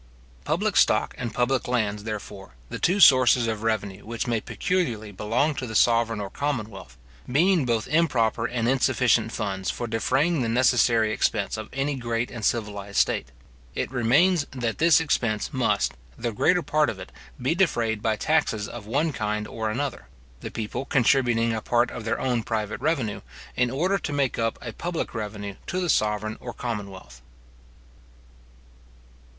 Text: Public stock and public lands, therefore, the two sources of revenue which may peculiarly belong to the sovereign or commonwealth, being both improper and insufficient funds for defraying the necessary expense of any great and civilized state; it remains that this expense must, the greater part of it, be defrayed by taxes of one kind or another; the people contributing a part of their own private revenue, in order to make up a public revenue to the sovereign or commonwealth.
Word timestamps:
Public 0.45 0.77
stock 0.77 1.13
and 1.19 1.31
public 1.31 1.67
lands, 1.67 2.05
therefore, 2.05 2.55
the 2.69 2.79
two 2.79 2.99
sources 2.99 3.45
of 3.45 3.61
revenue 3.61 4.03
which 4.03 4.25
may 4.25 4.41
peculiarly 4.41 5.11
belong 5.11 5.53
to 5.53 5.67
the 5.67 5.75
sovereign 5.75 6.19
or 6.19 6.31
commonwealth, 6.31 6.97
being 7.31 7.65
both 7.67 7.87
improper 7.87 8.47
and 8.47 8.67
insufficient 8.67 9.31
funds 9.31 9.69
for 9.69 9.85
defraying 9.85 10.41
the 10.41 10.49
necessary 10.49 11.11
expense 11.13 11.55
of 11.55 11.69
any 11.71 11.93
great 11.95 12.31
and 12.31 12.43
civilized 12.43 12.97
state; 12.97 13.27
it 13.75 13.91
remains 13.91 14.47
that 14.49 14.79
this 14.79 14.99
expense 14.99 15.53
must, 15.53 15.93
the 16.17 16.31
greater 16.31 16.63
part 16.63 16.89
of 16.89 16.97
it, 16.97 17.11
be 17.39 17.53
defrayed 17.55 18.01
by 18.01 18.15
taxes 18.15 18.67
of 18.67 18.87
one 18.87 19.13
kind 19.13 19.47
or 19.47 19.69
another; 19.69 20.07
the 20.39 20.49
people 20.49 20.83
contributing 20.83 21.53
a 21.53 21.61
part 21.61 21.91
of 21.91 22.05
their 22.05 22.19
own 22.19 22.41
private 22.41 22.81
revenue, 22.81 23.21
in 23.55 23.69
order 23.69 23.99
to 23.99 24.11
make 24.11 24.39
up 24.39 24.57
a 24.63 24.73
public 24.73 25.13
revenue 25.13 25.53
to 25.67 25.79
the 25.79 25.89
sovereign 25.89 26.37
or 26.39 26.53
commonwealth. 26.55 27.21